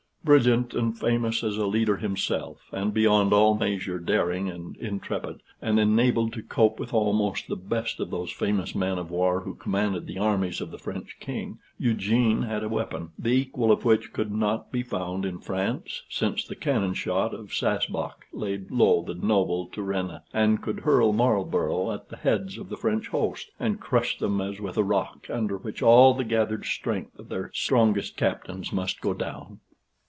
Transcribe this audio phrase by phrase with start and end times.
[0.23, 5.79] Brilliant and famous as a leader himself, and beyond all measure daring and intrepid, and
[5.79, 10.05] enabled to cope with almost the best of those famous men of war who commanded
[10.05, 14.31] the armies of the French King, Eugene had a weapon, the equal of which could
[14.31, 19.69] not be found in France, since the cannon shot of Sasbach laid low the noble
[19.73, 24.39] Turenne, and could hurl Marlborough at the heads of the French host, and crush them
[24.39, 29.01] as with a rock, under which all the gathered strength of their strongest captains must
[29.01, 29.59] go down.